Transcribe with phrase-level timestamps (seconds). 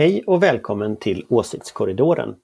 [0.00, 2.34] Hej och välkommen till Åsiktskorridoren.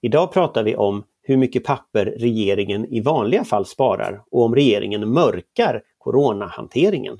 [0.00, 5.08] Idag pratar vi om hur mycket papper regeringen i vanliga fall sparar och om regeringen
[5.08, 7.18] mörkar coronahanteringen.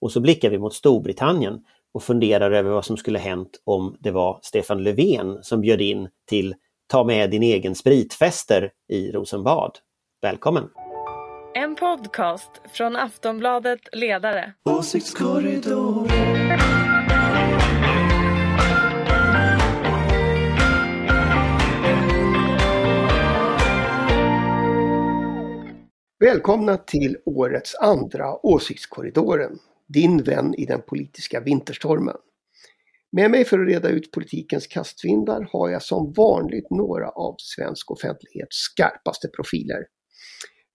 [0.00, 4.10] Och så blickar vi mot Storbritannien och funderar över vad som skulle hänt om det
[4.10, 6.54] var Stefan Löfven som bjöd in till
[6.86, 9.78] Ta med din egen spritfester i Rosenbad.
[10.22, 10.68] Välkommen!
[11.54, 14.52] En podcast från Aftonbladet Ledare.
[14.64, 16.75] Åsiktskorridoren.
[26.18, 32.16] Välkomna till årets andra Åsiktskorridoren, din vän i den politiska vinterstormen.
[33.12, 37.90] Med mig för att reda ut politikens kastvindar har jag som vanligt några av svensk
[37.90, 39.86] offentlighets skarpaste profiler.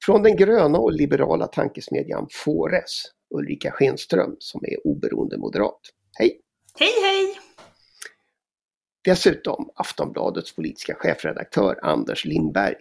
[0.05, 3.03] Från den gröna och liberala tankesmedjan Fores,
[3.35, 5.79] Ulrika Schenström som är oberoende moderat.
[6.19, 6.41] Hej!
[6.79, 7.39] Hej hej!
[9.03, 12.75] Dessutom Aftonbladets politiska chefredaktör Anders Lindberg.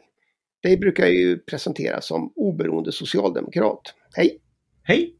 [0.62, 3.80] Dig brukar jag ju presentera som oberoende socialdemokrat.
[4.16, 4.40] Hej!
[4.82, 5.16] Hej!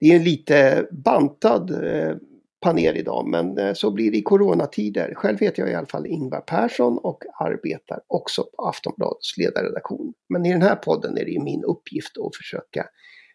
[0.00, 2.16] Det är en lite bantad eh,
[2.64, 5.14] panel idag men eh, så blir det i coronatider.
[5.14, 10.12] Själv heter jag i alla fall Ingvar Persson och arbetar också på Aftonbladets ledarredaktion.
[10.28, 12.86] Men i den här podden är det ju min uppgift att försöka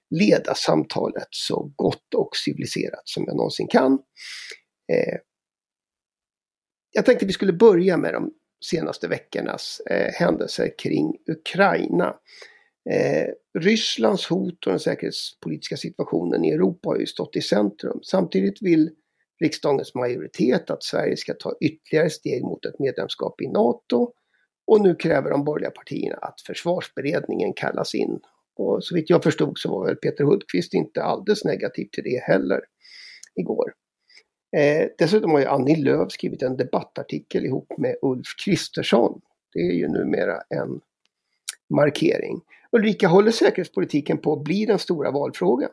[0.09, 3.93] leda samtalet så gott och civiliserat som jag någonsin kan.
[4.93, 5.17] Eh,
[6.91, 8.31] jag tänkte vi skulle börja med de
[8.65, 12.15] senaste veckornas eh, händelser kring Ukraina.
[12.89, 13.27] Eh,
[13.59, 17.99] Rysslands hot och den säkerhetspolitiska situationen i Europa har ju stått i centrum.
[18.03, 18.89] Samtidigt vill
[19.39, 24.13] riksdagens majoritet att Sverige ska ta ytterligare steg mot ett medlemskap i NATO.
[24.67, 28.19] Och nu kräver de borgerliga partierna att försvarsberedningen kallas in.
[28.55, 32.23] Och så vitt jag förstod så var väl Peter Hultqvist inte alldeles negativ till det
[32.23, 32.59] heller
[33.35, 33.73] igår.
[34.57, 39.21] Eh, dessutom har ju Annie Lööf skrivit en debattartikel ihop med Ulf Kristersson.
[39.53, 40.81] Det är ju numera en
[41.69, 42.41] markering.
[42.71, 45.69] Ulrika, håller säkerhetspolitiken på att bli den stora valfrågan?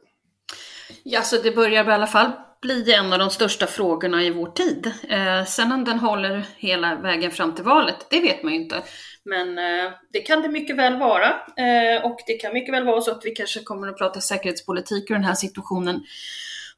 [1.02, 2.30] Ja, så det börjar i alla fall
[2.62, 4.92] bli en av de största frågorna i vår tid.
[5.08, 8.82] Eh, sen om den håller hela vägen fram till valet, det vet man ju inte.
[9.24, 11.28] Men eh, det kan det mycket väl vara.
[11.56, 15.10] Eh, och det kan mycket väl vara så att vi kanske kommer att prata säkerhetspolitik
[15.10, 16.04] i den här situationen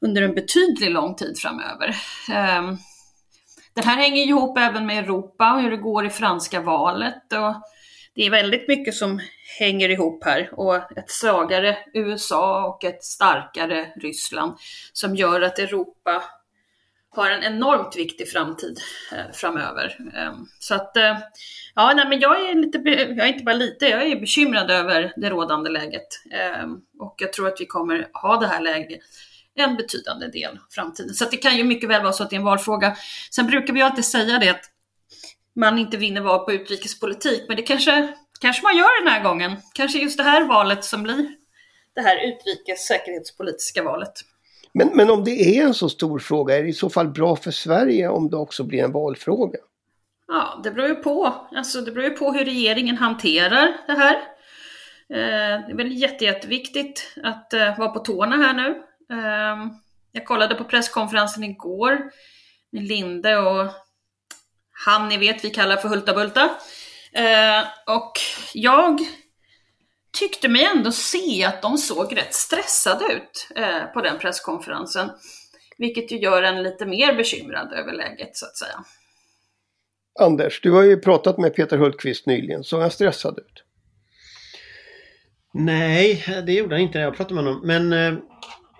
[0.01, 1.95] under en betydlig lång tid framöver.
[2.31, 2.77] Ehm,
[3.73, 7.33] det den här hänger ihop även med Europa och hur det går i franska valet.
[7.33, 7.55] Och
[8.15, 9.19] det är väldigt mycket som
[9.59, 14.53] hänger ihop här och ett svagare USA och ett starkare Ryssland
[14.93, 16.23] som gör att Europa
[17.09, 18.79] har en enormt viktig framtid
[19.11, 19.97] eh, framöver.
[20.15, 21.17] Eh, så att, eh,
[21.75, 25.13] ja, nej, men jag är lite, jag är inte bara lite, jag är bekymrad över
[25.15, 26.07] det rådande läget.
[26.31, 28.99] Ehm, och jag tror att vi kommer ha det här läget
[29.63, 31.13] en betydande del av framtiden.
[31.13, 32.95] Så det kan ju mycket väl vara så att det är en valfråga.
[33.31, 34.65] Sen brukar vi alltid säga det att
[35.55, 39.57] man inte vinner val på utrikespolitik, men det kanske, kanske man gör den här gången.
[39.73, 41.29] Kanske just det här valet som blir
[41.95, 44.13] det här utrikes säkerhetspolitiska valet.
[44.73, 47.35] Men, men om det är en så stor fråga, är det i så fall bra
[47.35, 49.59] för Sverige om det också blir en valfråga?
[50.27, 51.47] Ja, det beror ju på.
[51.55, 54.15] Alltså, det beror ju på hur regeringen hanterar det här.
[55.13, 58.83] Eh, det är väl jätte, jätteviktigt att eh, vara på tårna här nu.
[59.11, 59.71] Eh,
[60.11, 62.11] jag kollade på presskonferensen igår
[62.71, 63.71] med Linde och
[64.71, 66.49] han ni vet vi kallar för Hulta Bulta.
[67.13, 68.11] Eh, och
[68.53, 68.99] jag
[70.19, 75.09] tyckte mig ändå se att de såg rätt stressade ut eh, på den presskonferensen.
[75.77, 78.83] Vilket ju gör en lite mer bekymrad över läget så att säga.
[80.19, 82.63] Anders, du har ju pratat med Peter Hultqvist nyligen.
[82.63, 83.63] Såg han stressad ut?
[85.53, 87.67] Nej, det gjorde han inte när jag pratade med honom.
[87.67, 88.19] Men eh,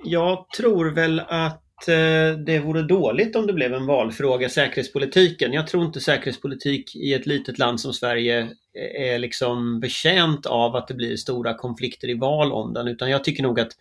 [0.03, 5.53] jag tror väl att eh, det vore dåligt om det blev en valfråga, säkerhetspolitiken.
[5.53, 10.75] Jag tror inte säkerhetspolitik i ett litet land som Sverige eh, är liksom betjänt av
[10.75, 13.71] att det blir stora konflikter i val om den, utan jag tycker nog att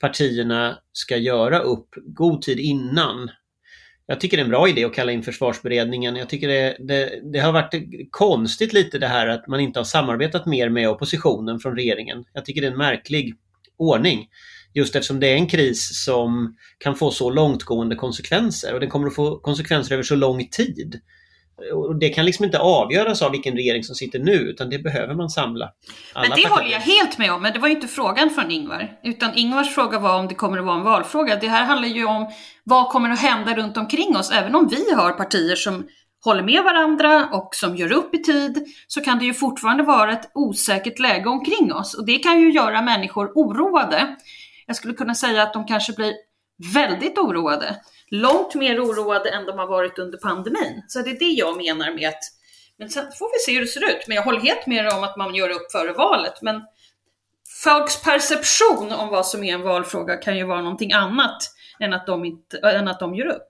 [0.00, 3.30] partierna ska göra upp god tid innan.
[4.06, 6.16] Jag tycker det är en bra idé att kalla in försvarsberedningen.
[6.16, 7.74] Jag tycker det, det, det har varit
[8.10, 12.24] konstigt lite det här att man inte har samarbetat mer med oppositionen från regeringen.
[12.32, 13.34] Jag tycker det är en märklig
[13.76, 14.28] ordning.
[14.76, 19.06] Just eftersom det är en kris som kan få så långtgående konsekvenser och den kommer
[19.06, 21.00] att få konsekvenser över så lång tid.
[21.72, 25.14] Och det kan liksom inte avgöras av vilken regering som sitter nu utan det behöver
[25.14, 25.70] man samla.
[26.14, 26.48] Men det partier.
[26.48, 28.92] håller jag helt med om, men det var ju inte frågan från Ingvar.
[29.04, 31.36] Utan Ingvars fråga var om det kommer att vara en valfråga.
[31.36, 32.30] Det här handlar ju om
[32.64, 34.30] vad kommer att hända runt omkring oss.
[34.30, 35.86] Även om vi har partier som
[36.24, 40.12] håller med varandra och som gör upp i tid så kan det ju fortfarande vara
[40.12, 41.94] ett osäkert läge omkring oss.
[41.94, 44.16] Och det kan ju göra människor oroade.
[44.66, 46.14] Jag skulle kunna säga att de kanske blir
[46.74, 47.76] väldigt oroade
[48.10, 50.82] långt mer oroade än de har varit under pandemin.
[50.88, 52.22] Så det är det jag menar med att,
[52.78, 54.08] men sen får vi se hur det ser ut.
[54.08, 56.42] Men jag håller helt med om att man gör upp före valet.
[56.42, 56.62] Men
[57.64, 61.42] folks perception om vad som är en valfråga kan ju vara någonting annat
[61.80, 63.48] än att de, inte, än att de gör upp.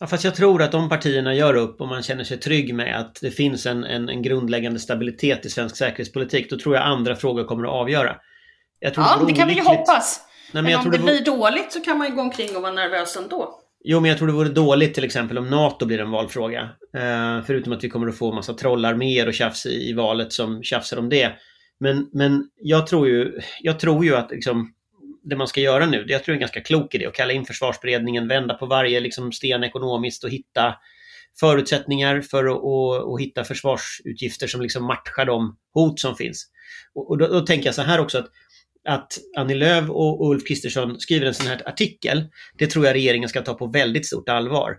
[0.00, 3.00] Ja, fast jag tror att de partierna gör upp och man känner sig trygg med
[3.00, 6.50] att det finns en, en, en grundläggande stabilitet i svensk säkerhetspolitik.
[6.50, 8.16] Då tror jag andra frågor kommer att avgöra.
[8.80, 8.90] ja,
[9.20, 10.20] det, det kan vi ju hoppas.
[10.52, 12.62] Nej, men, men om det, det blir dåligt så kan man ju gå omkring och
[12.62, 13.60] vara nervös ändå.
[13.84, 16.68] Jo, men jag tror det vore dåligt till exempel om NATO blir en valfråga.
[16.96, 20.62] Eh, förutom att vi kommer att få massa trollarméer och tjafs i, i valet som
[20.62, 21.32] tjafsar om det.
[21.80, 24.72] Men, men jag, tror ju, jag tror ju att liksom,
[25.22, 27.32] det man ska göra nu, det jag tror är en ganska klok idé att kalla
[27.32, 30.74] in försvarsberedningen, vända på varje liksom, sten ekonomiskt och hitta
[31.40, 36.46] förutsättningar för att och, och hitta försvarsutgifter som liksom matchar de hot som finns.
[36.94, 38.26] Och, och då, då, tänker jag så här också att,
[38.88, 42.28] att Annie Lööf och Ulf Kristersson skriver en sån här artikel,
[42.58, 44.78] det tror jag regeringen ska ta på väldigt stort allvar.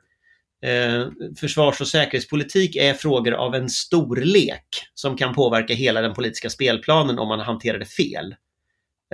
[0.61, 1.07] Eh,
[1.39, 7.19] försvars och säkerhetspolitik är frågor av en storlek som kan påverka hela den politiska spelplanen
[7.19, 8.35] om man hanterar det fel.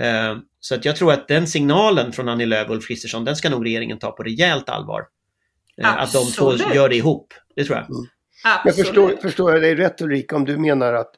[0.02, 3.36] Eh, så att jag tror att den signalen från Annie Lööf och Ulf Kristersson, den
[3.36, 5.02] ska nog regeringen ta på rejält allvar.
[5.82, 7.90] Eh, att de två gör det ihop, det tror jag.
[7.90, 8.06] Mm.
[8.66, 11.12] Men förstår, förstår jag dig rätt Ulrika om du menar att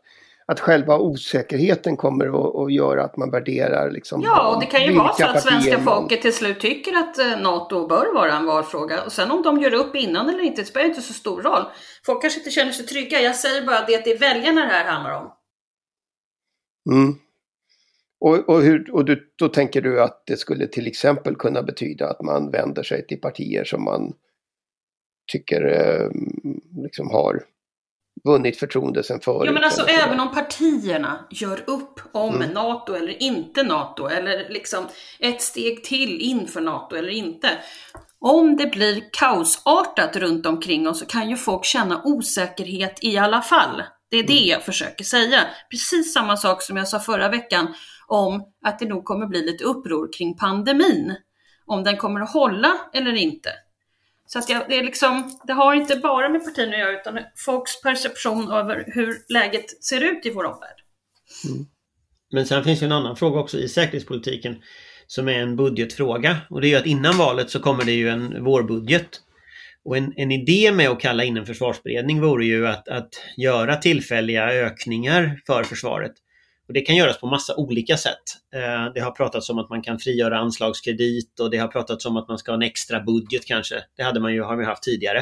[0.51, 2.25] att själva osäkerheten kommer
[2.65, 5.79] att, göra att man värderar liksom Ja, och det kan ju vara så att svenska
[5.79, 9.03] folket till slut tycker att eh, NATO bör vara en valfråga.
[9.03, 11.63] Och sen om de gör upp innan eller inte, det spelar inte så stor roll.
[12.05, 13.19] Folk kanske inte känner sig trygga.
[13.19, 15.31] Jag säger bara det att det är väljarna det här handlar om.
[16.91, 17.15] Mm.
[18.19, 22.09] Och, och, hur, och du, då tänker du att det skulle till exempel kunna betyda
[22.09, 24.13] att man vänder sig till partier som man
[25.31, 26.09] tycker eh,
[26.83, 27.44] liksom har
[28.23, 29.43] vunnit förtroende sen förut.
[29.45, 32.49] Ja men alltså även om partierna gör upp om mm.
[32.49, 34.85] NATO eller inte NATO eller liksom
[35.19, 37.49] ett steg till inför NATO eller inte.
[38.19, 43.41] Om det blir kaosartat runt omkring oss så kan ju folk känna osäkerhet i alla
[43.41, 43.83] fall.
[44.09, 44.49] Det är det mm.
[44.49, 45.39] jag försöker säga.
[45.71, 47.73] Precis samma sak som jag sa förra veckan
[48.07, 51.15] om att det nog kommer bli lite uppror kring pandemin.
[51.65, 53.49] Om den kommer att hålla eller inte.
[54.27, 57.19] Så att jag, det, är liksom, det har inte bara med partierna att göra utan
[57.35, 60.77] folks perception över hur läget ser ut i vår omvärld.
[61.50, 61.65] Mm.
[62.31, 64.56] Men sen finns ju en annan fråga också i säkerhetspolitiken
[65.07, 68.09] som är en budgetfråga och det är ju att innan valet så kommer det ju
[68.09, 69.09] en vårbudget.
[69.83, 73.75] Och en, en idé med att kalla in en försvarsberedning vore ju att, att göra
[73.75, 76.13] tillfälliga ökningar för försvaret
[76.67, 78.23] och det kan göras på massa olika sätt.
[78.55, 82.17] Eh, det har pratats om att man kan frigöra anslagskredit och det har pratats om
[82.17, 83.83] att man ska ha en extra budget kanske.
[83.97, 85.19] Det hade man ju, har vi haft tidigare.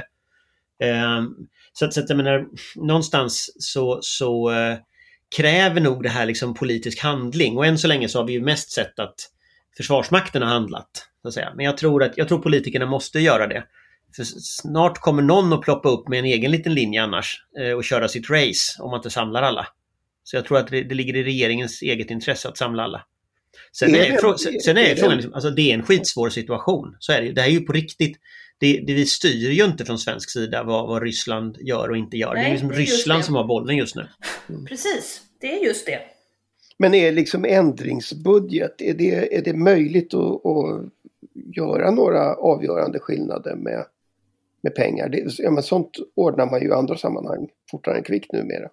[0.84, 1.24] Eh,
[1.74, 2.46] så att, så att jag menar,
[2.76, 4.78] någonstans så, så eh,
[5.36, 8.42] kräver nog det här liksom politisk handling och än så länge så har vi ju
[8.42, 9.16] mest sett att
[9.78, 11.08] Försvarsmakten har handlat.
[11.22, 11.54] Så att säga.
[11.56, 13.64] Men jag tror att jag tror politikerna måste göra det.
[14.16, 17.84] För snart kommer någon att ploppa upp med en egen liten linje annars eh, och
[17.84, 19.68] köra sitt race om man inte samlar alla.
[20.26, 23.06] Så jag tror att det, det ligger i regeringens eget intresse att samla alla.
[23.72, 26.96] Sen är, är, sen är frågan, liksom, alltså det är en skitsvår situation.
[27.00, 28.18] Så är det Det här är ju på riktigt.
[28.58, 32.18] Det, det, vi styr ju inte från svensk sida vad, vad Ryssland gör och inte
[32.18, 32.34] gör.
[32.34, 34.08] Nej, det är liksom det är Ryssland som har bollen just nu.
[34.50, 34.66] Mm.
[34.66, 36.00] Precis, det är just det.
[36.78, 40.86] Men är liksom ändringsbudget, är det, är det möjligt att, att
[41.56, 43.86] göra några avgörande skillnader med,
[44.64, 45.10] med pengar?
[45.10, 48.70] Det, ja, men sånt ordnar man ju i andra sammanhang fortare än kvickt numera.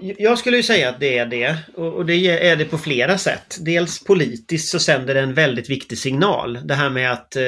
[0.00, 1.56] Jag skulle ju säga att det är det.
[1.74, 3.56] Och det är det på flera sätt.
[3.60, 6.58] Dels politiskt så sänder det en väldigt viktig signal.
[6.64, 7.42] Det här med att eh,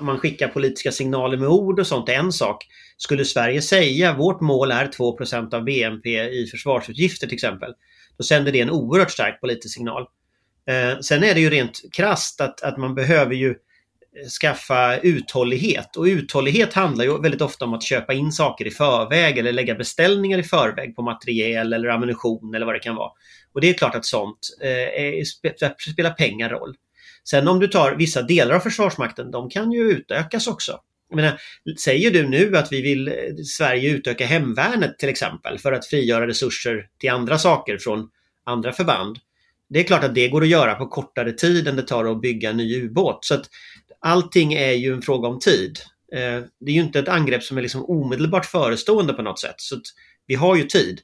[0.00, 2.66] man skickar politiska signaler med ord och sånt är en sak.
[2.96, 7.72] Skulle Sverige säga vårt mål är 2% av BNP i försvarsutgifter till exempel.
[8.18, 10.06] Då sänder det en oerhört stark politisk signal.
[10.68, 13.54] Eh, sen är det ju rent krast att, att man behöver ju
[14.40, 15.96] skaffa uthållighet.
[15.96, 19.74] Och uthållighet handlar ju väldigt ofta om att köpa in saker i förväg eller lägga
[19.74, 23.10] beställningar i förväg på materiel eller ammunition eller vad det kan vara.
[23.52, 25.24] Och det är klart att sånt eh,
[25.92, 26.74] spelar pengar roll.
[27.24, 30.80] Sen om du tar vissa delar av Försvarsmakten, de kan ju utökas också.
[31.08, 31.40] Jag menar,
[31.84, 36.26] säger du nu att vi vill eh, Sverige utöka hemvärnet till exempel för att frigöra
[36.26, 38.08] resurser till andra saker från
[38.44, 39.18] andra förband.
[39.70, 42.20] Det är klart att det går att göra på kortare tid än det tar att
[42.20, 43.24] bygga en ny ubåt.
[43.24, 43.44] Så att
[44.00, 45.78] allting är ju en fråga om tid.
[46.12, 49.54] Eh, det är ju inte ett angrepp som är liksom omedelbart förestående på något sätt.
[49.56, 49.80] Så
[50.26, 51.00] vi har ju tid.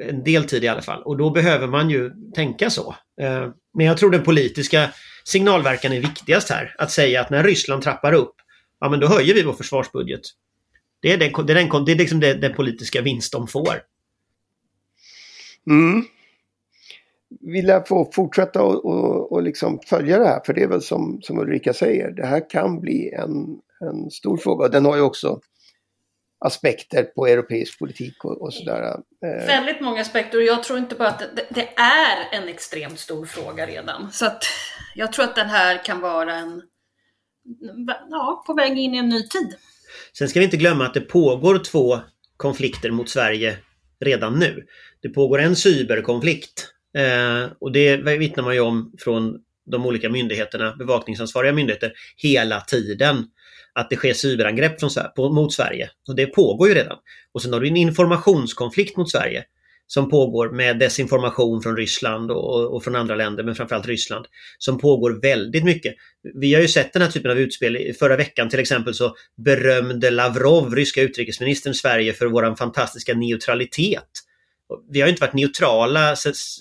[0.00, 1.02] En del tid i alla fall.
[1.02, 2.94] Och då behöver man ju tänka så.
[3.20, 4.90] Eh, men jag tror den politiska
[5.24, 6.74] signalverkan är viktigast här.
[6.78, 8.34] Att säga att när Ryssland trappar upp,
[8.80, 10.20] ja men då höjer vi vår försvarsbudget.
[11.00, 13.82] Det är, den, det är, den, det är liksom det, den politiska vinst de får.
[15.70, 16.04] Mm
[17.40, 20.82] vi lär få fortsätta och, och, och liksom följa det här för det är väl
[20.82, 24.68] som, som Ulrika säger, det här kan bli en, en stor fråga.
[24.68, 25.40] Den har ju också
[26.44, 28.82] aspekter på europeisk politik och, och sådär.
[29.24, 29.46] Eh.
[29.46, 33.26] Väldigt många aspekter och jag tror inte bara att det, det, är en extremt stor
[33.26, 34.12] fråga redan.
[34.12, 34.44] Så att
[34.94, 36.62] jag tror att den här kan vara en,
[38.10, 39.54] ja, på väg in i en ny tid.
[40.18, 41.98] Sen ska vi inte glömma att det pågår två
[42.36, 43.56] konflikter mot Sverige
[44.00, 44.66] redan nu.
[45.02, 49.38] Det pågår en cyberkonflikt eh, och det vittnar man ju om från
[49.70, 53.24] de olika myndigheterna, bevakningsansvariga myndigheter, hela tiden.
[53.72, 55.90] Att det sker cyberangrepp från, på, mot Sverige.
[56.08, 56.98] Och det pågår ju redan.
[57.32, 59.44] Och sen har du en informationskonflikt mot Sverige
[59.86, 64.26] som pågår med desinformation från Ryssland och, och, från andra länder, men framförallt Ryssland,
[64.58, 65.94] som pågår väldigt mycket.
[66.34, 67.94] Vi har ju sett den här typen av utspel.
[67.98, 74.08] Förra veckan till exempel så berömde Lavrov, ryska utrikesministern, Sverige för vår fantastiska neutralitet.
[74.90, 76.16] Vi har inte varit neutrala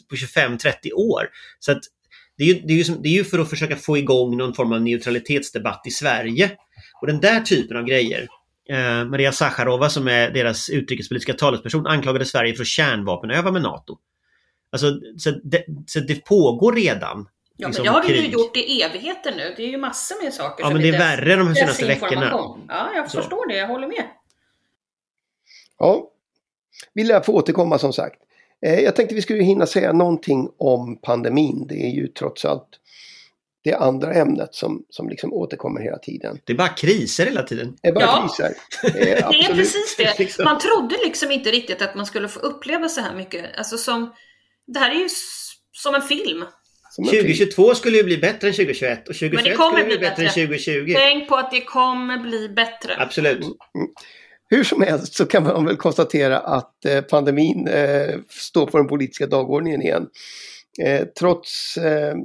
[0.10, 1.29] på 25-30 år.
[1.60, 1.81] Så att
[2.38, 4.53] det, är ju, det, är ju det är ju för att försöka få igång någon
[4.53, 6.51] form av neutralitetsdebatt i Sverige.
[7.01, 8.27] Och den där typen av grejer,
[8.69, 13.98] Eh, Maria Sacharova som är deras utrikespolitiska talesperson anklagade Sverige för att kärnvapenöva med NATO.
[14.72, 17.29] Alltså, så det, så det pågår redan.
[17.57, 19.53] Ja, liksom, men det har vi ju gjort i evigheter nu.
[19.57, 20.63] Det är ju massor med saker.
[20.63, 22.55] Ja, men det är värre de senaste veckorna.
[22.67, 23.17] Ja, jag så.
[23.22, 23.57] förstår det.
[23.57, 24.07] Jag håller med.
[25.79, 26.12] Ja,
[26.93, 28.19] vi lär få återkomma som sagt.
[28.65, 31.67] Eh, jag tänkte vi skulle hinna säga någonting om pandemin.
[31.67, 32.79] Det är ju trots allt
[33.63, 36.39] det andra ämnet som, som liksom återkommer hela tiden.
[36.43, 37.77] Det är bara kriser hela tiden.
[37.81, 38.21] Det är bara ja.
[38.21, 38.53] kriser.
[38.93, 40.19] Det är, det är precis det.
[40.19, 40.45] Liksom.
[40.45, 43.45] Man trodde liksom inte riktigt att man skulle få uppleva så här mycket.
[43.57, 44.13] Alltså som,
[44.67, 45.09] det här är ju
[45.71, 46.45] som en film.
[46.89, 47.75] Som 2022 film.
[47.75, 50.23] skulle ju bli bättre än 2021 och 2021 Men det kommer skulle bli bättre.
[50.23, 50.93] bättre än 2020.
[50.95, 52.95] Tänk på att det kommer bli bättre.
[52.97, 53.41] Absolut.
[53.41, 53.55] Mm.
[54.53, 58.88] Hur som helst så kan man väl konstatera att eh, pandemin eh, står på den
[58.88, 60.10] politiska dagordningen igen.
[60.83, 62.15] Eh, trots eh,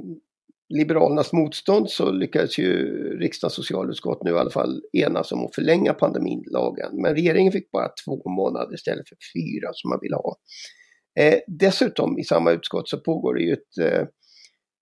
[0.69, 2.75] Liberalernas motstånd så lyckades ju
[3.19, 7.01] riksdagens socialutskott nu i alla fall enas om att förlänga pandemilagen.
[7.01, 10.35] Men regeringen fick bara två månader istället för fyra som man ville ha.
[11.19, 14.07] Eh, dessutom i samma utskott så pågår det ju ett eh,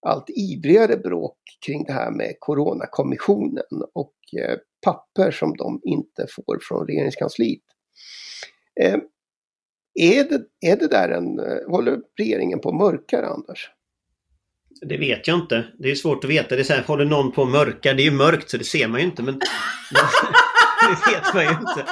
[0.07, 6.59] allt ivrigare bråk kring det här med Coronakommissionen och eh, papper som de inte får
[6.61, 7.61] från regeringskansliet.
[8.81, 8.95] Eh,
[9.99, 13.69] är, det, är det där en, eh, håller regeringen på att mörkar Anders?
[14.81, 15.65] Det vet jag inte.
[15.79, 16.55] Det är svårt att veta.
[16.55, 17.93] Det är så här, håller någon på att mörka?
[17.93, 19.23] Det är ju mörkt så det ser man ju inte.
[19.23, 19.39] Men,
[20.81, 21.85] det vet man ju inte.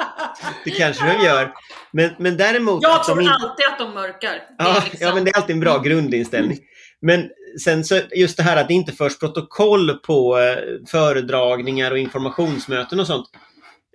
[0.65, 1.53] Det kanske de gör.
[1.91, 2.83] Men, men däremot...
[2.83, 3.27] Jag tror in...
[3.27, 4.41] alltid att de mörkar.
[4.57, 5.07] Ja, liksom...
[5.07, 6.57] ja, men det är alltid en bra grundinställning.
[7.01, 7.29] Men
[7.61, 12.99] sen så just det här att det inte förs protokoll på eh, föredragningar och informationsmöten
[12.99, 13.29] och sånt.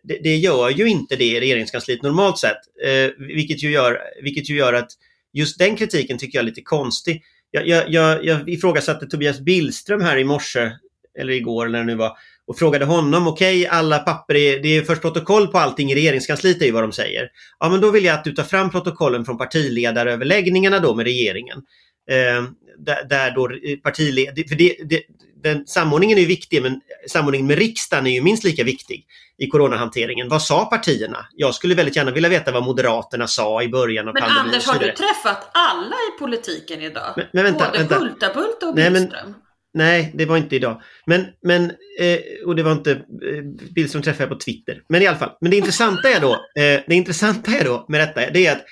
[0.03, 2.61] Det, det, gör ju inte det i regeringskansliet normalt sett.
[2.85, 4.91] Eh, vilket, ju gör, vilket ju gör att
[5.33, 10.01] just den kritiken tycker jag är lite konstig jag, jag, jag, jag ifrågasatte Tobias Billström
[10.01, 10.71] här i morse,
[11.19, 14.63] eller igår eller när det nu var, och frågade honom, okej, okay, alla papper, är,
[14.63, 17.29] det är först protokoll på allting i regeringskansliet, är ju vad de säger.
[17.59, 21.63] Ja, men då vill jag att du tar fram protokollen från partiledaröverläggningarna då med regeringen.
[22.11, 22.45] Eh,
[22.79, 23.51] där, där, då
[23.83, 25.03] partiledare, för det, det,
[25.43, 29.07] den, samordningen är ju viktig, men samordningen med riksdagen är ju minst lika viktig
[29.39, 30.29] i coronahanteringen.
[30.29, 31.27] Vad sa partierna?
[31.37, 34.45] Jag skulle väldigt gärna vilja veta vad Moderaterna sa i början av men pandemin.
[34.45, 37.13] Men Anders, har du träffat alla i politiken idag?
[37.17, 37.99] Men, men vänta, Både vänta.
[37.99, 39.09] Hultabult och Billström?
[39.13, 39.35] Men,
[39.75, 40.83] nej, det var inte idag.
[41.07, 41.65] Men, men
[41.99, 43.43] eh, och det var inte eh,
[43.75, 44.83] Billström träffade jag på Twitter.
[44.89, 48.01] Men i alla fall, men det intressanta är då, eh, det intressanta är då med
[48.01, 48.65] detta, det är att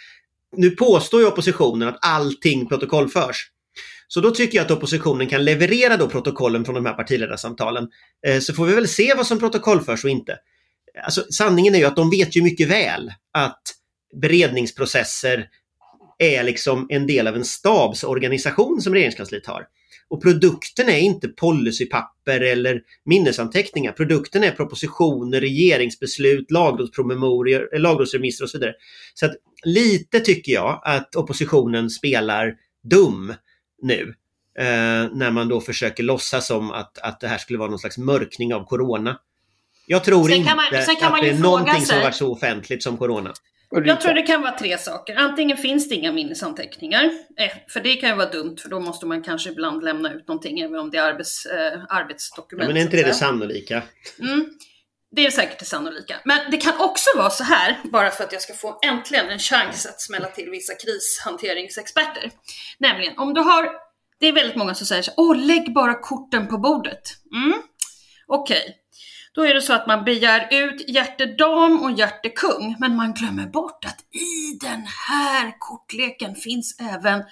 [0.56, 3.50] nu påstår ju oppositionen att allting protokollförs.
[4.08, 7.88] Så då tycker jag att oppositionen kan leverera då protokollen från de här partiledarsamtalen.
[8.26, 10.36] Eh, så får vi väl se vad som protokollförs och inte.
[11.04, 13.62] Alltså, sanningen är ju att de vet ju mycket väl att
[14.22, 15.46] beredningsprocesser
[16.18, 19.66] är liksom en del av en stabsorganisation som regeringskansliet har.
[20.10, 23.92] Och produkten är inte policypapper eller minnesanteckningar.
[23.92, 28.74] Produkten är propositioner, regeringsbeslut, lagrådspromemorior, eh, lagrådsremisser och så vidare.
[29.14, 29.32] Så att
[29.64, 33.34] lite tycker jag att oppositionen spelar dum
[33.82, 34.14] nu.
[34.58, 34.64] Eh,
[35.12, 38.54] när man då försöker låtsas som att, att det här skulle vara någon slags mörkning
[38.54, 39.18] av Corona.
[39.86, 40.72] Jag tror inte man, att
[41.22, 43.32] det är någonting som varit så offentligt som Corona.
[43.70, 45.16] Jag tror det kan vara tre saker.
[45.16, 47.04] Antingen finns det inga minnesanteckningar,
[47.38, 50.28] eh, för det kan ju vara dumt för då måste man kanske ibland lämna ut
[50.28, 52.62] någonting även om det är arbets, eh, arbetsdokument.
[52.62, 53.82] Ja, men är inte det det sannolika?
[54.20, 54.46] Mm.
[55.10, 56.16] Det är säkert det sannolika.
[56.24, 59.38] Men det kan också vara så här, bara för att jag ska få äntligen en
[59.38, 62.30] chans att smälla till vissa krishanteringsexperter.
[62.78, 63.70] Nämligen, om du har,
[64.20, 67.02] det är väldigt många som säger så åh lägg bara korten på bordet.
[67.34, 67.62] Mm.
[68.26, 68.74] Okej, okay
[69.38, 73.84] då är det så att man begär ut hjärtedam och hjärtekung, men man glömmer bort
[73.84, 77.24] att i den här kortleken finns även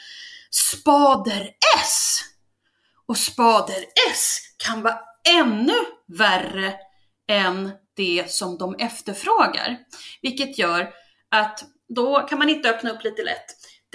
[0.50, 2.20] spader S.
[3.06, 4.98] Och spader S kan vara
[5.28, 5.74] ännu
[6.18, 6.74] värre
[7.28, 9.78] än det som de efterfrågar.
[10.22, 10.90] Vilket gör
[11.30, 13.46] att då kan man inte öppna upp lite lätt.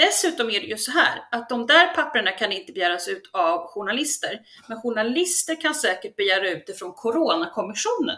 [0.05, 3.67] Dessutom är det ju så här att de där papperna kan inte begäras ut av
[3.67, 8.17] journalister, men journalister kan säkert begära ut det från Coronakommissionen.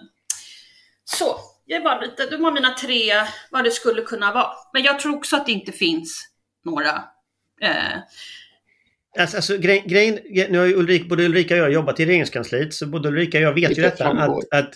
[1.05, 3.13] Så, det var, lite, det var mina tre,
[3.51, 4.51] vad det skulle kunna vara.
[4.73, 6.29] Men jag tror också att det inte finns
[6.65, 7.03] några
[7.61, 7.97] eh,
[9.19, 12.87] Alltså, alltså grejen, nu har ju Ulrika, både Ulrika och jag jobbat i regeringskansliet, så
[12.87, 14.73] både Ulrika och jag vet ju detta att, att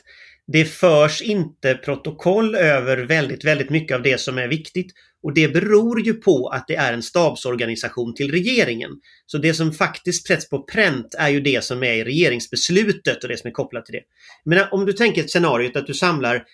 [0.47, 4.93] det förs inte protokoll över väldigt, väldigt mycket av det som är viktigt.
[5.23, 8.91] Och det beror ju på att det är en stabsorganisation till regeringen.
[9.25, 13.29] Så det som faktiskt sätts på pränt är ju det som är i regeringsbeslutet och
[13.29, 14.03] det som är kopplat till det.
[14.45, 16.45] Men om du tänker ett scenario att du samlar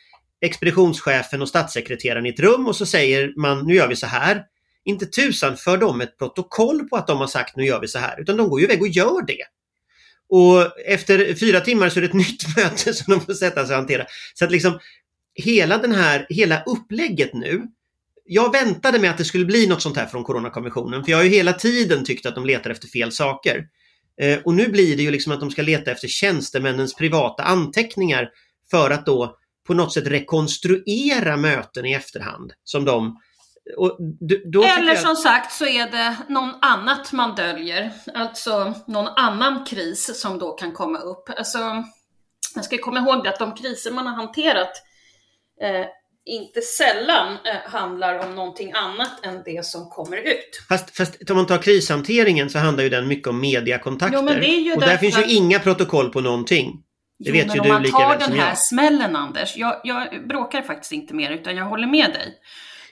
[0.42, 4.44] expeditionschefen och statssekreteraren i ett rum och så säger man nu gör vi så här.
[4.86, 8.00] Inte tusan för de ett protokoll på att de har sagt nu gör vi så
[8.00, 9.44] här, utan de går ju iväg och gör det.
[10.30, 13.74] Och efter fyra timmar så är det ett nytt möte som de får sätta sig
[13.74, 14.06] och hantera.
[14.34, 14.80] Så att liksom
[15.36, 17.62] hela den här, hela upplägget nu.
[18.26, 21.24] Jag väntade med att det skulle bli något sånt här från Coronakommissionen, för jag har
[21.24, 23.68] ju hela tiden tyckt att de letar efter fel saker.
[24.22, 28.30] Eh, och nu blir det ju liksom att de ska leta efter tjänstemännens privata anteckningar
[28.72, 29.38] för att då
[29.68, 33.18] på något sätt rekonstruera möten i efterhand som de
[33.76, 35.00] eller jag...
[35.00, 40.52] som sagt så är det någon annat man döljer, alltså någon annan kris som då
[40.52, 41.30] kan komma upp.
[41.38, 41.60] Alltså,
[42.56, 44.72] man ska komma ihåg det att de kriser man har hanterat
[45.62, 45.86] eh,
[46.26, 50.64] inte sällan eh, handlar om någonting annat än det som kommer ut.
[50.70, 54.18] Fast, fast om man tar krishanteringen så handlar ju den mycket om mediakontakter.
[54.18, 56.84] Jo, men det är ju och där finns ju inga protokoll på någonting.
[57.20, 58.04] Det jo, vet ju du lika väl som jag.
[58.04, 61.66] om man tar den här smällen Anders, jag, jag bråkar faktiskt inte mer utan jag
[61.66, 62.34] håller med dig.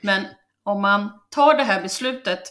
[0.01, 0.25] Men
[0.63, 2.41] om man tar det här beslutet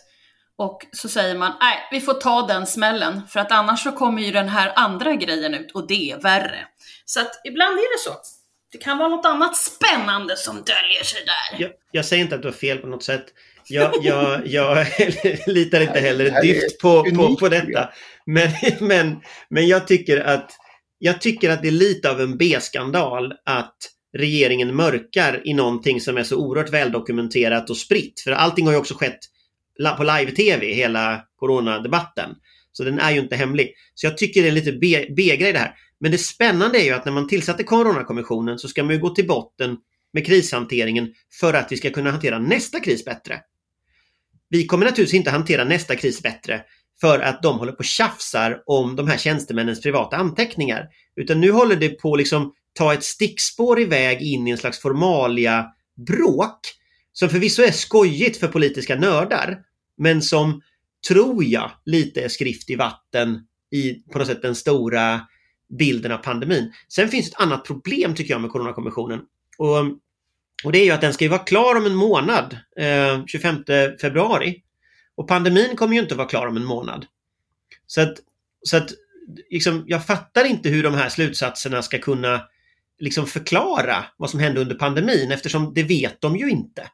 [0.56, 4.22] och så säger man nej, vi får ta den smällen för att annars så kommer
[4.22, 6.66] ju den här andra grejen ut och det är värre.
[7.04, 8.39] Så att ibland är det så.
[8.72, 11.62] Det kan vara något annat spännande som döljer sig där.
[11.62, 13.24] Jag, jag säger inte att du har fel på något sätt.
[13.68, 14.86] Jag, jag, jag
[15.46, 17.90] litar inte heller dyft på, på, på detta.
[18.26, 20.50] Men, men, men jag tycker att
[20.98, 23.76] jag tycker att det är lite av en B-skandal att
[24.16, 28.20] regeringen mörkar i någonting som är så oerhört väldokumenterat och spritt.
[28.20, 29.18] För allting har ju också skett
[29.96, 32.30] på live-tv, hela coronadebatten.
[32.72, 33.74] Så den är ju inte hemlig.
[33.94, 34.72] Så jag tycker det är lite
[35.16, 35.74] B-grej det här.
[36.00, 39.10] Men det spännande är ju att när man tillsatte Coronakommissionen så ska man ju gå
[39.10, 39.76] till botten
[40.12, 43.40] med krishanteringen för att vi ska kunna hantera nästa kris bättre.
[44.48, 46.62] Vi kommer naturligtvis inte hantera nästa kris bättre
[47.00, 50.88] för att de håller på och tjafsar om de här tjänstemännens privata anteckningar.
[51.16, 55.66] Utan nu håller det på liksom ta ett stickspår iväg in i en slags formalia
[56.06, 56.60] bråk
[57.12, 59.58] som förvisso är skojigt för politiska nördar
[59.98, 60.62] men som
[61.08, 65.20] tror jag lite är skrift i vatten i på något sätt den stora
[65.78, 66.72] bilden av pandemin.
[66.88, 69.20] Sen finns ett annat problem tycker jag med Coronakommissionen
[69.58, 69.78] och,
[70.64, 73.64] och det är ju att den ska ju vara klar om en månad, eh, 25
[74.00, 74.62] februari.
[75.14, 77.06] Och pandemin kommer ju inte vara klar om en månad.
[77.86, 78.14] Så att,
[78.62, 78.90] så att
[79.50, 82.48] liksom, jag fattar inte hur de här slutsatserna ska kunna
[82.98, 86.90] liksom förklara vad som hände under pandemin eftersom det vet de ju inte.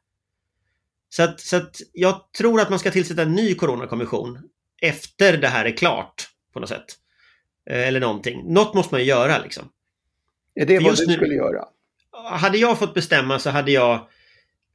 [1.08, 4.38] Så att, så att jag tror att man ska tillsätta en ny coronakommission
[4.82, 6.86] efter det här är klart på något sätt.
[7.70, 8.52] Eh, eller någonting.
[8.52, 9.68] Något måste man ju göra liksom.
[10.54, 11.64] Är det vad du skulle göra?
[12.30, 14.08] Hade jag fått bestämma så hade jag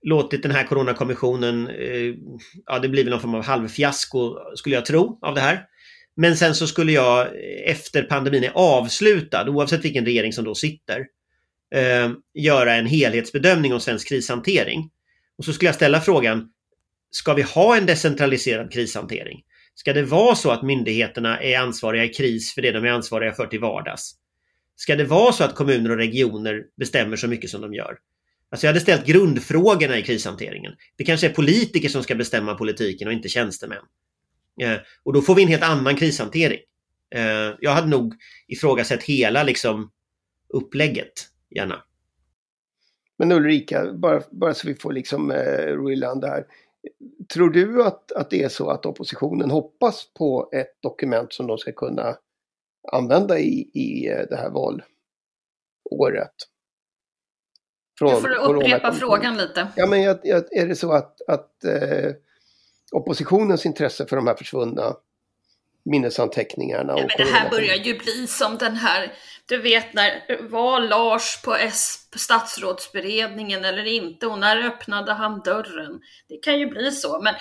[0.03, 2.15] låtit den här coronakommissionen, eh,
[2.65, 5.65] ja det blir väl någon form av halvfiasko skulle jag tro av det här.
[6.15, 7.27] Men sen så skulle jag
[7.65, 11.05] efter pandemin är avslutad, oavsett vilken regering som då sitter,
[11.75, 14.89] eh, göra en helhetsbedömning om svensk krishantering.
[15.37, 16.49] Och så skulle jag ställa frågan,
[17.11, 19.43] ska vi ha en decentraliserad krishantering?
[19.81, 23.31] Ska det vara så att myndigheterna är ansvariga i kris för det de är ansvariga
[23.31, 24.15] för till vardags?
[24.75, 27.97] Ska det vara så att kommuner och regioner bestämmer så mycket som de gör?
[28.51, 30.73] Alltså jag hade ställt grundfrågorna i krishanteringen.
[30.97, 33.83] Det kanske är politiker som ska bestämma politiken och inte tjänstemän.
[34.61, 36.59] Eh, och då får vi en helt annan krishantering.
[37.15, 38.13] Eh, jag hade nog
[38.47, 39.91] ifrågasatt hela liksom,
[40.49, 41.13] upplägget
[41.55, 41.83] gärna.
[43.17, 46.45] Men Ulrika, bara, bara så vi får liksom eh, ro i land här.
[47.33, 51.57] Tror du att, att det är så att oppositionen hoppas på ett dokument som de
[51.57, 52.17] ska kunna
[52.91, 56.33] använda i, i eh, det här valåret?
[57.99, 59.67] Från jag får upprepa frågan lite.
[59.75, 62.11] Ja, men jag, jag, är det så att, att eh,
[62.91, 64.95] oppositionens intresse för de här försvunna
[65.83, 66.93] minnesanteckningarna.
[66.97, 69.13] Ja, men det här börjar ju bli som den här,
[69.51, 75.39] du vet när var Lars på, S, på statsrådsberedningen eller inte och när öppnade han
[75.39, 76.01] dörren?
[76.29, 77.35] Det kan ju bli så, men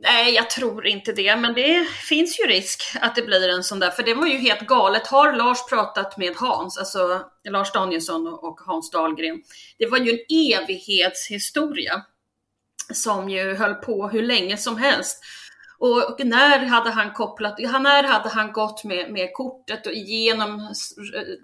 [0.00, 3.78] Nej, jag tror inte det, men det finns ju risk att det blir en sån
[3.78, 5.06] där, för det var ju helt galet.
[5.06, 9.42] Har Lars pratat med Hans, alltså Lars Danielsson och Hans Dahlgren,
[9.78, 10.18] det var ju en
[10.58, 12.02] evighetshistoria
[12.92, 15.18] som ju höll på hur länge som helst.
[15.80, 20.74] Och när hade han kopplat, när hade han gått med, med kortet och igenom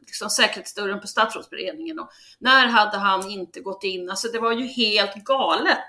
[0.06, 1.98] liksom, säkerhetsdörren på statsrådsberedningen?
[1.98, 4.10] Och när hade han inte gått in?
[4.10, 5.86] Alltså det var ju helt galet.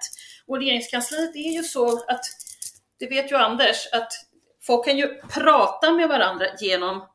[0.48, 2.22] Och regeringskansliet är ju så att,
[3.00, 4.12] det vet ju Anders, att
[4.62, 7.08] folk kan ju prata med varandra genom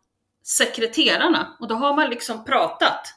[0.45, 3.15] sekreterarna och då har man liksom pratat.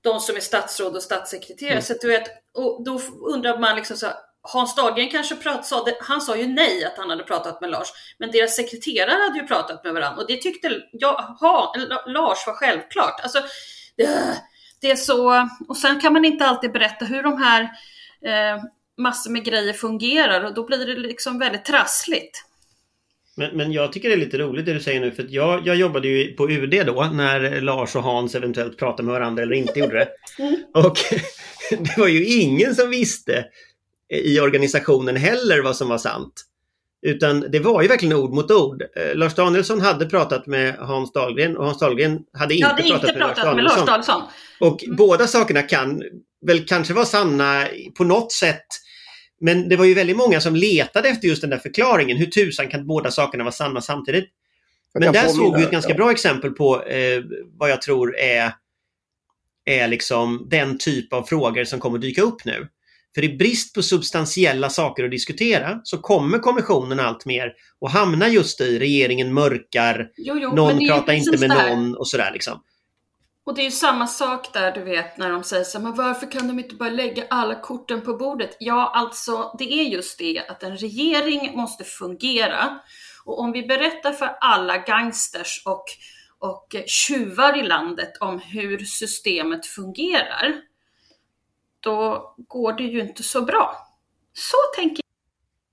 [0.00, 1.72] De som är statsråd och statssekreterare.
[1.72, 1.82] Mm.
[1.82, 4.06] Så du vet, och då undrar man liksom så
[4.52, 7.88] Hans Dahlgren kanske prat, sa, han sa ju nej att han hade pratat med Lars,
[8.18, 11.74] men deras sekreterare hade ju pratat med varandra och det tyckte jag, ha,
[12.06, 13.20] Lars var självklart.
[13.22, 13.38] Alltså,
[13.96, 14.08] det,
[14.80, 17.62] det, är så, och sen kan man inte alltid berätta hur de här
[18.22, 18.62] eh,
[18.98, 22.44] massor med grejer fungerar och då blir det liksom väldigt trassligt.
[23.36, 25.76] Men, men jag tycker det är lite roligt det du säger nu för jag, jag
[25.76, 29.78] jobbade ju på UD då när Lars och Hans eventuellt pratade med varandra eller inte
[29.78, 30.08] gjorde det.
[30.38, 30.56] Mm.
[30.74, 30.96] Och
[31.70, 33.44] det var ju ingen som visste
[34.10, 36.44] i organisationen heller vad som var sant.
[37.02, 38.82] Utan det var ju verkligen ord mot ord.
[38.82, 43.10] Eh, Lars Danielsson hade pratat med Hans Dahlgren och Hans Dahlgren hade inte, hade pratat,
[43.10, 44.22] inte pratat, med, Lars med Lars Danielsson.
[44.60, 44.96] Och mm.
[44.96, 46.02] båda sakerna kan
[46.46, 47.66] väl kanske vara sanna
[47.96, 48.66] på något sätt.
[49.40, 52.16] Men det var ju väldigt många som letade efter just den där förklaringen.
[52.16, 54.28] Hur tusan kan båda sakerna vara sanna samtidigt?
[54.94, 55.96] Men där såg vi ett ganska ja.
[55.96, 57.22] bra exempel på eh,
[57.58, 58.52] vad jag tror är,
[59.64, 62.68] är liksom den typ av frågor som kommer dyka upp nu.
[63.14, 68.28] För i brist på substantiella saker att diskutera så kommer kommissionen allt mer och hamna
[68.28, 72.62] just i regeringen mörkar, jo, jo, någon pratar inte med någon och sådär liksom.
[73.48, 76.30] Och det är ju samma sak där du vet när de säger så men varför
[76.30, 78.56] kan de inte bara lägga alla korten på bordet?
[78.60, 82.78] Ja, alltså det är just det att en regering måste fungera.
[83.24, 85.84] Och om vi berättar för alla gangsters och,
[86.38, 90.54] och tjuvar i landet om hur systemet fungerar,
[91.80, 93.76] då går det ju inte så bra.
[94.32, 95.02] Så tänker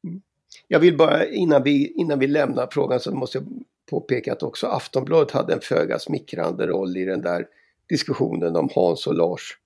[0.01, 0.21] jag.
[0.67, 3.47] Jag vill bara innan vi, innan vi lämnar frågan så måste jag
[3.89, 7.45] påpeka att också Aftonbladet hade en föga smickrande roll i den där
[7.89, 9.57] diskussionen om Hans och Lars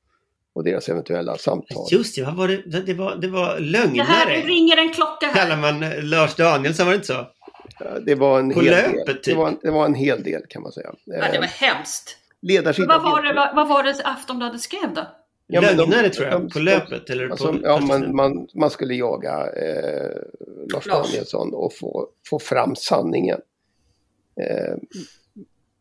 [0.53, 1.87] och deras eventuella samtal.
[1.91, 2.81] Just det, vad var det?
[2.81, 3.95] Det var, det var lögnare.
[3.95, 5.33] Det här ringer en klocka här.
[5.33, 7.27] Kallar man eh, Lars Danielsson, var det inte så?
[8.05, 9.15] Det var en På hel löpet, del.
[9.15, 9.25] Typ.
[9.25, 10.93] Det, var, det var en hel del kan man säga.
[11.05, 12.17] Ja, det var hemskt.
[12.41, 12.87] Ledarsidan.
[12.87, 15.01] Vad var, det, vad, vad var det Aftonbladet skrev då?
[15.51, 17.59] Ja, Lögnare de, tror jag, de, på löpet eller alltså, på...
[17.63, 20.11] Ja, man, man, man skulle jaga eh,
[20.73, 23.39] Lars, Danielsson och få, få fram sanningen.
[24.41, 24.75] Eh,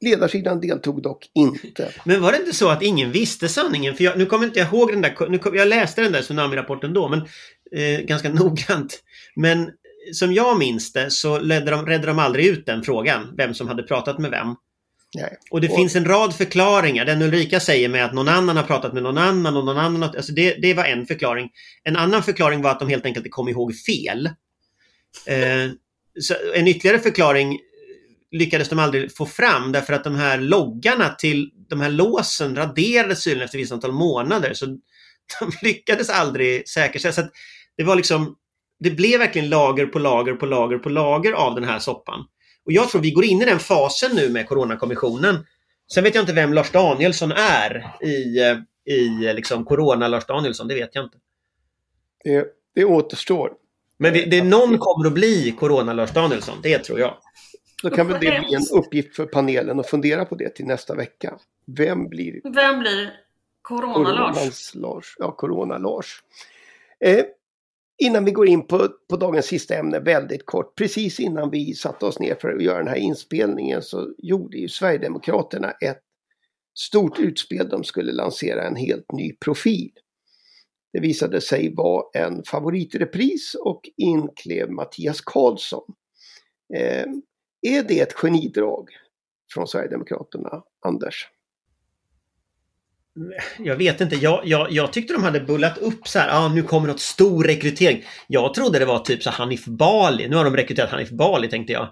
[0.01, 1.89] ledarsidan deltog dock inte.
[2.05, 3.95] Men var det inte så att ingen visste sanningen?
[3.95, 6.23] För jag, nu kommer inte jag ihåg den där, nu kom, jag läste den där
[6.23, 7.21] tsunami-rapporten då, men
[7.73, 9.03] eh, ganska noggrant.
[9.37, 9.71] Men
[10.13, 13.69] som jag minns det så ledde de, redde de aldrig ut den frågan, vem som
[13.69, 14.55] hade pratat med vem.
[15.15, 15.37] Nej.
[15.51, 15.77] Och det och...
[15.77, 17.05] finns en rad förklaringar.
[17.05, 20.03] Den Ulrika säger med att någon annan har pratat med någon annan och någon annan.
[20.03, 21.51] Alltså det, det var en förklaring.
[21.85, 24.27] En annan förklaring var att de helt enkelt kom ihåg fel.
[25.27, 25.71] Eh,
[26.55, 27.59] en ytterligare förklaring
[28.31, 33.25] lyckades de aldrig få fram därför att de här loggarna till de här låsen raderades
[33.25, 34.55] tydligen efter ett visst antal månader.
[34.55, 37.13] Så de lyckades aldrig säkerställa.
[37.13, 37.23] Så
[37.77, 38.37] det var liksom
[38.81, 42.25] det blev verkligen lager på lager på lager på lager av den här soppan.
[42.69, 45.47] Och jag tror vi går in i den fasen nu med Coronakommissionen.
[45.95, 48.39] Sen vet jag inte vem Lars Danielsson är i,
[48.93, 50.69] i liksom Corona-Lars Danielsson.
[50.69, 51.17] Det vet jag inte.
[52.25, 53.53] Det, det återstår.
[53.99, 56.59] Men det, det, någon kommer att bli Corona-Lars Danielsson.
[56.63, 57.15] Det tror jag.
[57.83, 60.95] Då kan väl det bli en uppgift för panelen att fundera på det till nästa
[60.95, 61.39] vecka.
[61.67, 62.41] Vem blir...
[62.55, 63.11] Vem blir
[63.63, 64.75] Corona-Lars?
[64.75, 65.15] Lars.
[65.19, 66.23] Ja, Corona-Lars.
[67.01, 67.25] Eh,
[67.99, 70.77] Innan vi går in på, på dagens sista ämne väldigt kort.
[70.77, 74.69] Precis innan vi satte oss ner för att göra den här inspelningen så gjorde ju
[74.69, 76.03] Sverigedemokraterna ett
[76.79, 77.69] stort utspel.
[77.69, 79.91] De skulle lansera en helt ny profil.
[80.93, 85.95] Det visade sig vara en favoritrepris och inklev Mattias Karlsson.
[86.75, 87.07] Eh,
[87.63, 88.89] är det ett genidrag
[89.55, 91.29] från Sverigedemokraterna, Anders?
[93.59, 96.63] Jag vet inte, jag, jag, jag tyckte de hade bullat upp så här, ah, nu
[96.63, 98.05] kommer något stor rekrytering.
[98.27, 101.73] Jag trodde det var typ så Hanif Bali, nu har de rekryterat Hanif Bali tänkte
[101.73, 101.83] jag.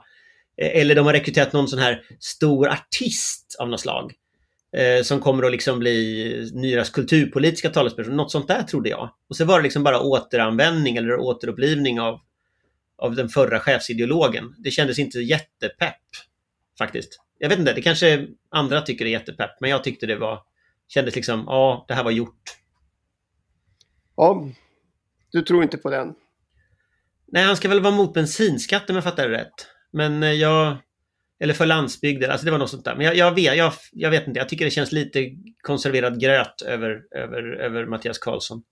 [0.63, 4.13] Eh, eller de har rekryterat någon sån här stor artist av något slag.
[4.77, 9.11] Eh, som kommer att liksom bli Nyras kulturpolitiska talesperson, något sånt där trodde jag.
[9.29, 12.21] Och så var det liksom bara återanvändning eller återupplivning av,
[12.99, 14.55] av den förra chefsideologen.
[14.59, 16.03] Det kändes inte jättepepp
[16.79, 17.21] faktiskt.
[17.39, 20.41] Jag vet inte, det kanske andra tycker är jättepepp, men jag tyckte det var
[20.89, 22.43] kändes liksom, ja, det här var gjort.
[24.17, 24.49] Ja,
[25.33, 26.15] du tror inte på den?
[27.27, 29.67] Nej, han ska väl vara mot bensinskatt om jag fattar det rätt.
[29.93, 30.77] Men eh, jag...
[31.41, 32.97] Eller för landsbygden, alltså det var något sånt där.
[32.97, 35.31] Men jag, jag, vet, jag, jag vet inte, jag tycker det känns lite
[35.63, 38.63] konserverad gröt över, över, över Mattias Karlsson.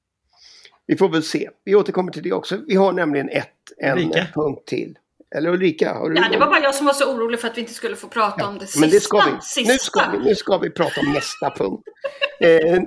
[0.86, 1.50] Vi får väl se.
[1.64, 2.60] Vi återkommer till det också.
[2.66, 4.26] Vi har nämligen ett, en Ulrika?
[4.34, 4.98] punkt till.
[5.36, 7.56] Eller Ulrika, har du Ja, det var bara jag som var så orolig för att
[7.56, 8.80] vi inte skulle få prata Ja, om det sista.
[8.80, 9.40] Men det ska vi.
[9.42, 9.72] sista.
[9.72, 11.82] Nu ska vi, nu ska vi prata om nästa punkt.
[12.40, 12.80] Eh,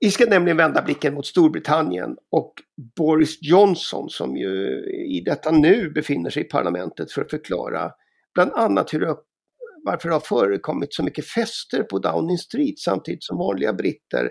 [0.00, 2.54] vi ska nämligen vända blicken mot Storbritannien och
[2.96, 7.90] Boris Johnson som ju i detta nu befinner sig i parlamentet för att förklara
[8.34, 9.16] bland annat hur det,
[9.84, 14.30] varför det har förekommit så mycket fester på Downing Street samtidigt som vanliga britter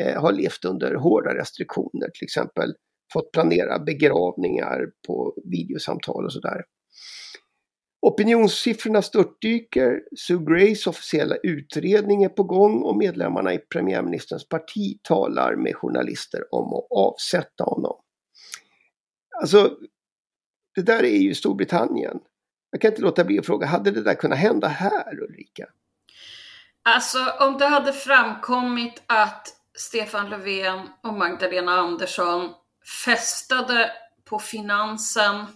[0.00, 2.74] eh, har levt under hårda restriktioner, till exempel
[3.12, 6.64] fått planera begravningar på videosamtal och sådär.
[8.00, 15.56] Opinionssiffrorna störtdyker, Sue Grays officiella utredning är på gång och medlemmarna i premiärministerns parti talar
[15.56, 18.00] med journalister om att avsätta honom.
[19.40, 19.76] Alltså,
[20.74, 22.18] det där är ju Storbritannien.
[22.70, 25.66] Jag kan inte låta bli att fråga, hade det där kunnat hända här Ulrika?
[26.82, 32.54] Alltså om det hade framkommit att Stefan Löfven och Magdalena Andersson
[33.04, 33.90] festade
[34.24, 35.46] på finansen.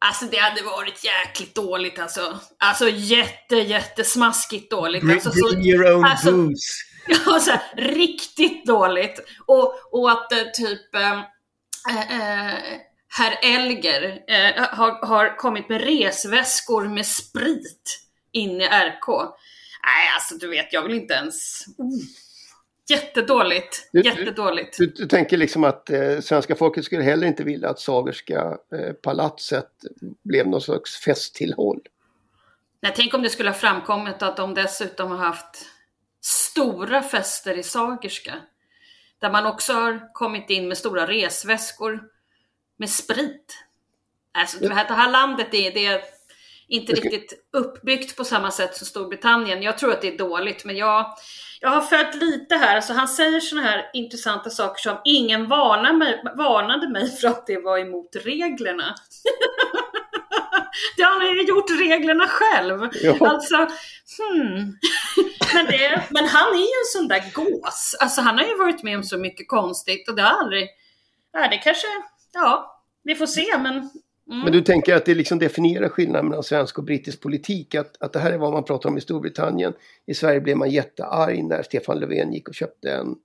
[0.00, 2.38] Alltså det hade varit jäkligt dåligt alltså.
[2.58, 5.02] Alltså jätte jättesmaskigt dåligt.
[5.02, 6.84] Bring, Alltså, så, your own alltså- booze.
[7.26, 9.20] Ja, så här, riktigt dåligt.
[9.46, 11.18] Och, och att eh, typ eh,
[11.90, 12.54] eh,
[13.08, 18.00] herr Elger eh, har, har kommit med resväskor med sprit
[18.32, 19.08] in i RK.
[19.84, 21.64] Nej, alltså du vet, jag vill inte ens...
[21.78, 22.00] Oh.
[22.88, 23.88] Jättedåligt.
[23.92, 24.78] Du- du- Jättedåligt.
[24.78, 28.92] Du, du tänker liksom att eh, svenska folket skulle heller inte vilja att Sagerska eh,
[28.92, 29.70] palatset
[30.24, 31.80] blev någon slags festtillhåll.
[32.80, 35.66] Nej, tänk om det skulle ha framkommit att de dessutom har haft
[36.20, 38.34] stora fester i Sagerska.
[39.18, 42.02] Där man också har kommit in med stora resväskor
[42.76, 43.56] med sprit.
[44.32, 46.02] Alltså du det här landet är, det är
[46.68, 49.62] inte ska- riktigt uppbyggt på samma sätt som Storbritannien.
[49.62, 51.16] Jag tror att det är dåligt, men jag,
[51.60, 52.76] jag har följt lite här.
[52.76, 57.46] Alltså, han säger sådana här intressanta saker som ingen varnade mig, varnade mig för att
[57.46, 58.94] det var emot reglerna.
[60.96, 62.88] det har han ju gjort reglerna själv.
[63.02, 63.16] Ja.
[63.20, 64.76] Alltså, hmm.
[65.54, 67.96] men, det, men han är ju en sån där gås.
[68.00, 70.68] Alltså han har ju varit med om så mycket konstigt och det har aldrig...
[71.32, 71.86] Ja, det kanske...
[72.32, 73.90] Ja, vi får se men...
[74.28, 74.40] Mm.
[74.40, 77.74] Men du tänker att det liksom definierar skillnaden mellan svensk och brittisk politik?
[77.74, 79.72] Att, att det här är vad man pratar om i Storbritannien.
[80.06, 83.16] I Sverige blev man jättearg när Stefan Löfven gick och köpte en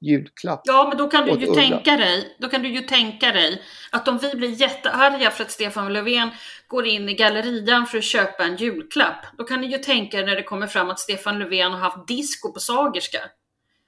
[0.00, 0.60] julklapp.
[0.64, 1.54] Ja, men då kan du ju Ulla.
[1.54, 5.50] tänka dig, då kan du ju tänka dig att om vi blir jättearga för att
[5.50, 6.30] Stefan Löfven
[6.66, 10.26] går in i gallerian för att köpa en julklapp, då kan du ju tänka dig
[10.26, 13.18] när det kommer fram att Stefan Löfven har haft disco på Sagerska.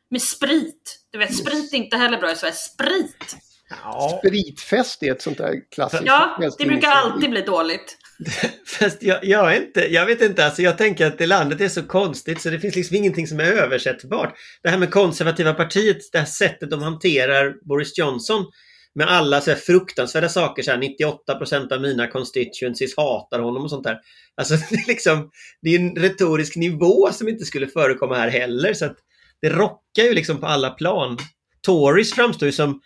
[0.08, 1.00] Med sprit.
[1.10, 2.54] Du vet, sprit är inte heller bra i Sverige.
[2.54, 3.36] Sprit!
[3.70, 7.98] Ja, Spritfest är ett sånt där klassiskt Ja, det brukar alltid bli dåligt.
[8.78, 11.68] fast jag, jag, är inte, jag vet inte, alltså jag tänker att det landet är
[11.68, 14.34] så konstigt så det finns liksom ingenting som är översättbart.
[14.62, 18.46] Det här med konservativa partiet, det här sättet de hanterar Boris Johnson
[18.94, 20.78] med alla så här fruktansvärda saker, så här
[21.38, 23.98] 98% av mina constituencies hatar honom och sånt där.
[24.36, 25.30] Alltså det är liksom,
[25.62, 28.74] det är en retorisk nivå som inte skulle förekomma här heller.
[28.74, 28.96] Så att
[29.42, 31.18] det rockar ju liksom på alla plan.
[31.66, 32.80] Tories framstår ju som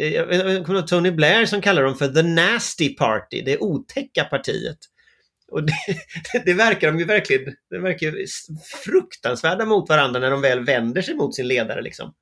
[0.00, 4.24] Eh, jag kommer ihåg Tony Blair som kallar dem för the nasty party, det otäcka
[4.24, 4.78] partiet.
[5.50, 5.74] Och det,
[6.44, 8.26] det verkar de ju verkligen, De verkar ju
[8.84, 12.14] fruktansvärda mot varandra när de väl vänder sig mot sin ledare liksom.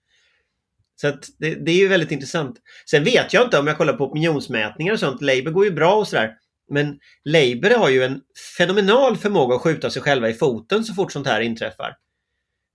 [1.01, 2.57] Så att det, det är ju väldigt intressant.
[2.91, 5.95] Sen vet jag inte om jag kollar på opinionsmätningar och sånt, Labour går ju bra
[5.95, 6.35] och sådär.
[6.71, 8.21] Men Labour har ju en
[8.59, 11.97] fenomenal förmåga att skjuta sig själva i foten så fort sånt här inträffar.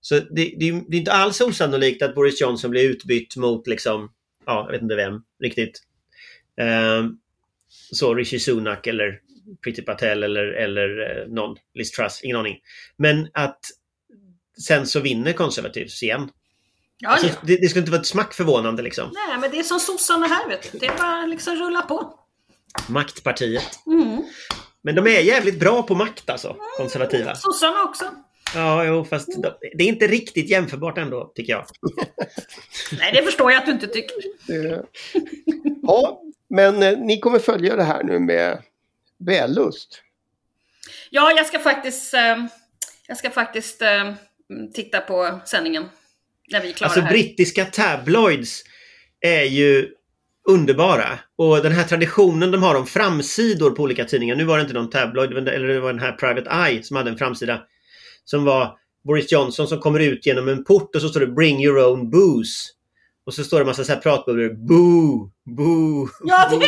[0.00, 4.10] Så det, det, det är inte alls osannolikt att Boris Johnson blir utbytt mot liksom,
[4.46, 5.80] ja, jag vet inte vem riktigt.
[6.60, 7.18] Ehm,
[7.68, 9.20] så Rishi Sunak eller
[9.64, 12.58] Priti Patel eller, eller eh, någon, Liz Truss, ingen aning.
[12.96, 13.60] Men att
[14.66, 16.30] sen så vinner konservativs igen.
[16.98, 17.34] Ja, Alltså, ja.
[17.42, 19.10] det, det skulle inte vara ett smack förvånande liksom.
[19.14, 20.78] Nej, men det är som sossarna här vet du.
[20.78, 22.18] Det är bara liksom rulla på.
[22.88, 23.86] Maktpartiet.
[23.86, 24.22] Mm.
[24.82, 27.34] Men de är jävligt bra på makt alltså, konservativa.
[27.34, 28.04] Sossarna också.
[28.54, 31.66] Ja, jo, fast de, det är inte riktigt jämförbart ändå, tycker jag.
[32.98, 34.16] Nej, det förstår jag att du inte tycker.
[35.82, 38.62] Ja, men eh, ni kommer följa det här nu med
[39.18, 40.02] vällust.
[41.10, 42.44] Ja, jag ska faktiskt, eh,
[43.08, 44.12] jag ska faktiskt eh,
[44.74, 45.84] titta på sändningen.
[46.50, 47.10] När vi är klara Alltså här.
[47.10, 48.62] brittiska tabloids
[49.20, 49.90] är ju
[50.48, 51.18] underbara.
[51.36, 54.36] Och den här traditionen de har om framsidor på olika tidningar.
[54.36, 57.10] Nu var det inte någon tabloid, eller det var den här Private Eye som hade
[57.10, 57.62] en framsida.
[58.24, 61.64] Som var Boris Johnson som kommer ut genom en port och så står det Bring
[61.64, 62.70] your own booze.
[63.26, 64.54] Och så står det en massa så här pratbubblor.
[64.54, 65.30] Boo!
[65.56, 66.08] Boo!
[66.24, 66.66] Ja, det boo.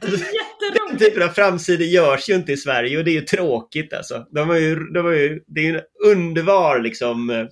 [0.00, 0.06] Det
[0.66, 3.92] är Den typen av framsidor görs ju inte i Sverige och det är ju tråkigt
[3.92, 4.26] alltså.
[4.30, 7.46] De var ju, de var ju, det är ju en underbar liksom, eh,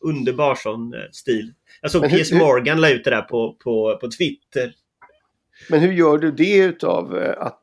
[0.00, 1.52] underbar sån eh, stil.
[1.82, 4.72] Jag såg hur- Morgan la ut det där på, på, på Twitter.
[5.70, 7.62] Men hur gör du det utav eh, att,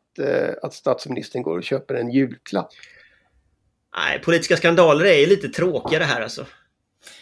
[0.62, 2.70] att statsministern går och köper en julklapp?
[3.97, 6.45] Nej, politiska skandaler är ju lite tråkiga det här alltså.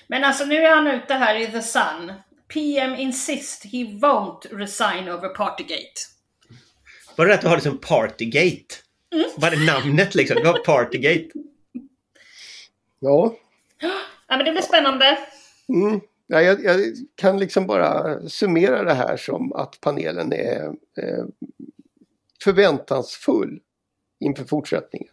[0.07, 2.13] Men alltså nu är han ute här i The Sun.
[2.47, 5.93] PM insist he won't resign over Partygate.
[7.15, 8.75] Var det att du har liksom Partygate?
[9.13, 9.25] Mm.
[9.37, 10.37] Var det namnet liksom?
[10.37, 11.29] Det var Partygate.
[12.99, 13.35] Ja,
[14.27, 15.17] Ja, men det blir spännande.
[15.69, 15.99] mm.
[16.27, 16.79] ja jag, jag
[17.15, 20.65] kan liksom bara summera det här som att panelen är
[20.97, 21.25] eh,
[22.43, 23.59] förväntansfull
[24.19, 25.12] inför fortsättningen.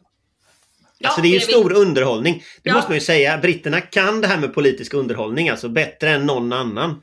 [1.03, 1.45] Ja, alltså det är ju vi.
[1.53, 2.35] stor underhållning.
[2.63, 2.75] Det Ja.
[2.75, 3.39] måste man ju säga.
[3.39, 7.03] Britterna kan det här med politisk underhållning alltså bättre än någon annan.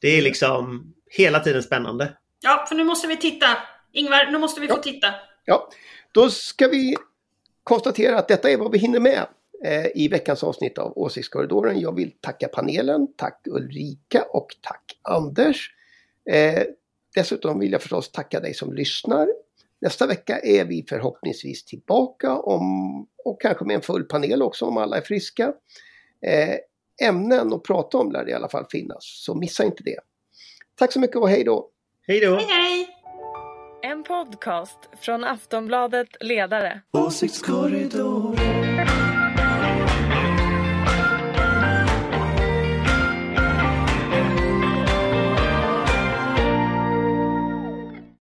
[0.00, 2.12] Det är liksom hela tiden spännande.
[2.40, 3.46] Ja, för nu måste vi titta.
[3.92, 4.82] Ingvar, nu måste vi få Ja.
[4.82, 5.14] titta.
[5.44, 5.68] Ja,
[6.12, 6.96] då ska vi
[7.62, 9.26] konstatera att detta är vad vi hinner med
[9.64, 11.80] eh, i veckans avsnitt av Åsiktskorridoren.
[11.80, 15.70] Jag vill tacka panelen, tack Ulrika och tack Anders.
[16.30, 16.62] Eh,
[17.14, 19.28] dessutom vill jag förstås tacka dig som lyssnar.
[19.84, 24.76] Nästa vecka är vi förhoppningsvis tillbaka om, och kanske med en full panel också om
[24.76, 25.52] alla är friska.
[26.26, 29.98] Eh, ämnen att prata om lär det i alla fall finnas, så missa inte det.
[30.78, 31.70] Tack så mycket och hej då!
[32.06, 32.34] Hej då!
[32.34, 32.88] Hej, hej!
[33.82, 36.82] En podcast från Aftonbladet Ledare.